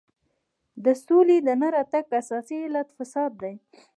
[0.83, 3.53] د سولې د نه راتګ اساسي علت فساد دی.